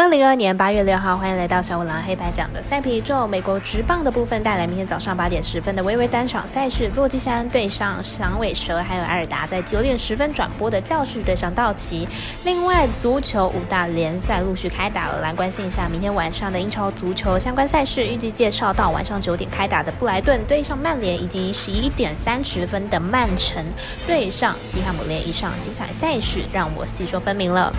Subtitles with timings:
[0.00, 3.26] 二零二二年八月六号，欢迎来到小五郎黑白讲的赛皮宇宙。
[3.26, 12.08] 美国直棒的部分带来明天早上八点十分的微微单场赛事，洛基山对上响尾蛇，还有埃尔达在九点十分转播的教士对上道奇。
[12.44, 23.62] 另外，足球五大联赛陆续开打了，来关心一下明天晚上的英超足球相关赛事，预计介绍到晚上九点开打的布莱顿对上曼联，以及十一点三十分的曼城
[24.06, 27.70] 对上西汉姆联以上精彩赛事，让我细说分明了。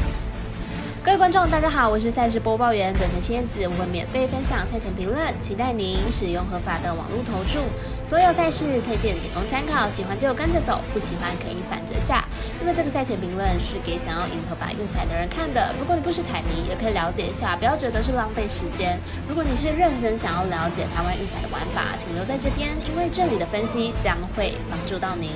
[1.03, 7.57] 各位观众，大家好，我是赛事播报员转成仙子，我会免费分享赛前评论，期待您使用合法的网络投注。
[8.05, 12.23] 所有赛事推荐仅供参考，喜欢就跟着走，不喜欢可以反着下。
[12.59, 18.99] 那么这个赛前评论是给想要赢合法运彩的人看的，如果你不是彩迷，也可以了解一下，不要觉得是浪费时间。
[19.27, 25.33] 如果你是认真想要了解台湾运彩的玩法，请留在这边，因为这里的分析将会帮助到您。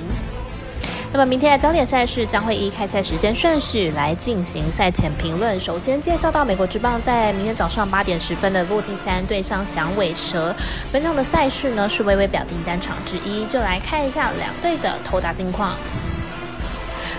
[1.16, 5.58] 那么明天的焦点赛事将会依开赛时间顺序来进行赛前评论。
[5.58, 10.54] 首先介绍到美国之棒在明天早上八点十分的落基山对上响尾蛇，
[10.92, 15.74] 本场的赛事呢是微微表定单场之一，就来看一下两队的投打近况。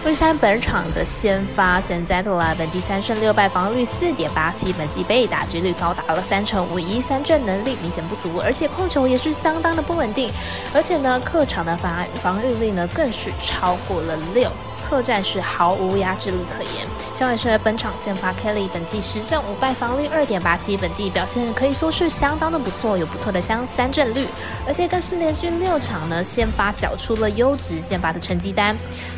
[0.07, 10.31] 龟山本场的先发 s a n z a t a 本季三胜六败，防率四点八七，本季被打击率高达了三成五一，三振能力明显不足，而且控球也是相当的不稳定，
[10.73, 14.49] 而且呢，客场的防防御力呢更是超过了六。
[14.89, 16.87] 客战是毫无压制力可言。
[17.13, 24.25] 小尾蛇本场先发 Kelly，本季十胜五败，防率二点八七，本季表现可以说是相当的不错，有不错的相三振率，
[24.65, 28.77] 而且更是连续六场呢先发缴出了优质先发的成绩单。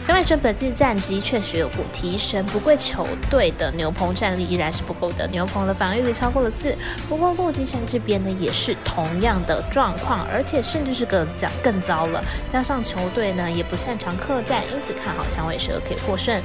[0.09, 6.75] 小尾蛇本季战绩确实有提升，不过球队的牛棚战力依然是不够的，牛棚的防御率超过了四。
[7.07, 15.59] 不过洛基山这边呢也是同样的状况，而且甚至是个讲更糟了，加上球队呢也不擅长客战，因此看好响尾。
[15.59, 16.41] 蛇可以获胜。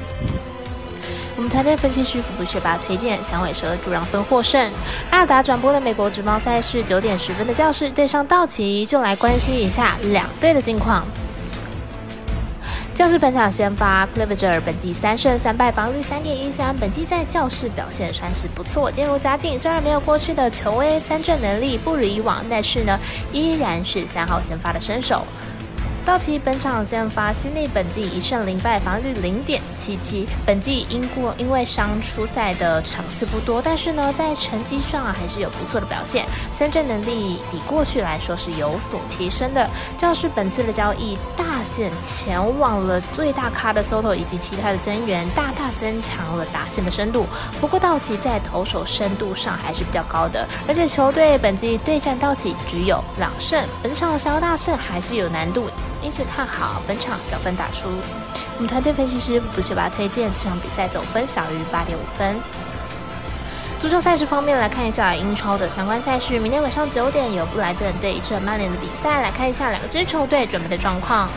[1.35, 4.71] 我们团队分析师福布学霸推荐响尾蛇主让分获胜。
[5.11, 11.07] 阿尔达转播的美国职棒赛事九点十分的教室对上道奇，就来关心一下两队的近况。
[12.95, 19.59] 教室本场先发 c l i v e r 本季三胜三败，防率三点一三，本季在教室表现算是不错，渐入佳境。
[19.59, 22.97] 虽然没有过去的球威三振能力不如以往，但是呢，
[23.33, 25.27] 依然是三号先发的身手。
[26.05, 30.29] 道奇本场先发，新内本季一胜零败，防御率零点七七。
[30.45, 39.67] 本季因过因为伤出赛的场次不多，但是呢，在成绩上还是有不错的表现，三振能力比过去来说是有所提升的。
[39.97, 47.25] 教士本次的交易大线前往了最大咖的 Soto 以及其他的增援，大大增强了打线的深度。
[47.63, 55.71] 不过道奇在投手深度上还是比较高的，而且球队本季对战道奇只有两胜，本场想要大胜还是有难度。
[56.05, 57.89] 因此看好本场小分打出。
[58.57, 62.37] 我们团队分析师不是把推荐这场比赛总分小于八点五分。
[63.81, 71.29] 足球赛事方面来看一下英超的相关赛事，明天晚上九点有布莱顿对阵曼联的比赛，来看一下两支球队准备的状况。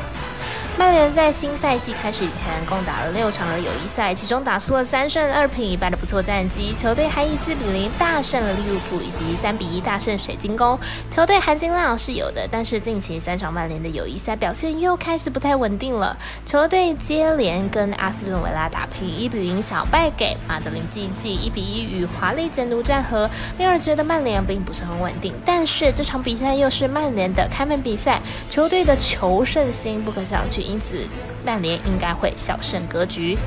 [0.77, 6.71] 曼联在新赛季开始前，共打了六场的友谊赛，其中打出了三胜二平一败的不错战绩。
[6.79, 10.77] 球队还以四比零大胜了利物浦，以及三比一大胜水晶宫。
[11.09, 16.15] 球队含金量是有的，但是近期三场曼联的友谊赛表现又开始不太稳定了。
[16.45, 23.27] 球队接连跟阿斯顿维拉打平，一比零小败给马德林竞技，一比一与华丽简奴战和，
[23.57, 25.33] 令人觉得曼联并不是很稳定。
[25.43, 30.66] 但是这场比赛又是曼联的开门比赛，球队的求胜心不可小觑。
[30.67, 31.07] 因此，
[31.45, 33.37] 曼联应该会小胜格局。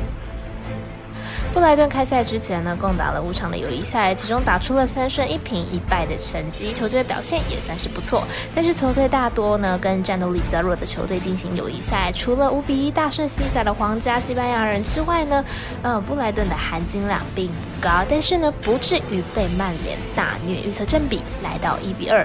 [1.53, 8.22] 布莱顿开赛之前呢，共打了五场的友谊赛，其中打出了三胜一平一败的成绩，球队表现也算是不错。
[8.54, 15.44] 但是球队大多呢跟战斗力较弱的球队进行友谊赛，除了五比一大胜西甲的皇家西班牙人之外呢，
[15.82, 20.60] 呃，布莱顿的含金量并不高，但是呢不至于被曼联大虐。
[20.60, 22.25] 预测正比来到一比二。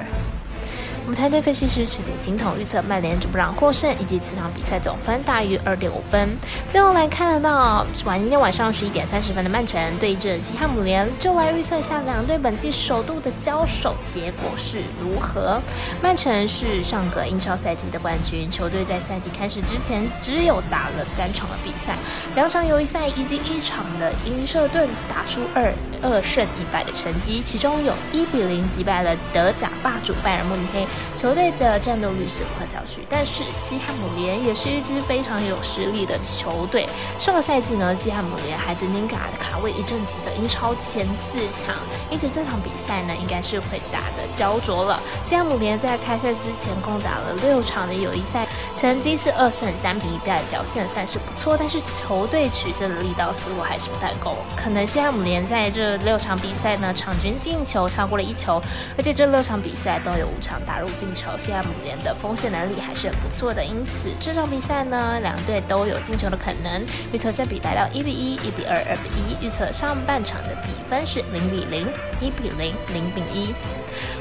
[1.05, 6.35] 我们团队分析师持点金筒预测曼联主不让获胜，以及此场比赛总分大于二点五分。
[6.67, 15.61] 最后来看得到晚今天晚上十一点三十分的曼城对阵西汉姆联，就来预测下两队本季首度的交手结果是如何。
[16.02, 21.96] 曼城是上个英超赛季的冠军，球队在赛季开始之前只有打了三场的比赛，
[22.34, 25.72] 两场友谊赛以及一场的英舍顿打出二
[26.02, 30.87] 二胜一败的成绩，其中有一比零击败了德甲霸主拜仁慕尼黑。
[31.17, 36.87] 球队的战斗力是不可小觑，但是西汉姆联也是一支非常有实力的球队。
[37.17, 41.75] 上个赛季呢，西汉姆联还曾经卡卡位一阵子的英超前四强，
[42.09, 45.01] 因此这场比赛呢，应该是会打的焦灼了。
[45.23, 48.47] 西汉姆联在开赛之前共打了六场的友谊赛，
[48.85, 54.37] 成绩是二胜三平一败，表现算是不错，但是球队取胜的力道似乎还是不太够。
[54.55, 58.61] 可能西汉姆联在这六场比赛呢，场均进球超过了一球，
[58.96, 63.66] 而且这六场比赛都有五场打入进球，西汉姆联的锋线能力还是很不错的。
[63.66, 66.85] 因此这场比赛呢，两队都有进球的可能。
[67.11, 69.43] 预测这比来到一比一、一比二、二比一。
[69.43, 71.88] 预测上半场的比分是零比零、
[72.22, 73.52] 一比零、零比一。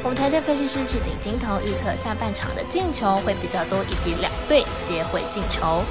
[0.02, 5.82] 我们台前分析师赤井金藤，预测下半场的进球会比较多，以及两队皆会进球。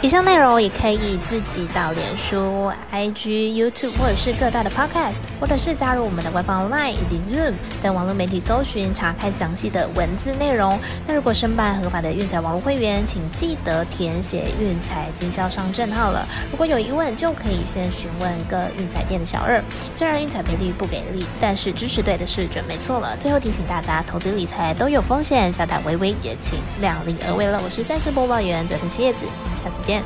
[0.00, 10.78] 以上内容也可以自己到脸书、IG、YouTube 或者是各大的 Podcast，或者是加入我们的官方 Line 以及 Zoom 等网络媒体搜寻查看详细的文字内容。
[11.04, 16.24] 那如果申办合法的运彩网络会员，请记得填写运彩经销商证号了。
[16.52, 19.60] 如果有疑问，就可以先询问各运彩店的小二。
[19.92, 23.16] 虽然运彩赔率不给力，但是支持对的是准没错了。
[23.16, 27.60] 最后提醒大家，投资理财都有风险，小胆微微也请量力而为了。
[27.64, 29.87] 我是三十播报员泽藤叶子，我们下次。
[29.88, 30.04] 见。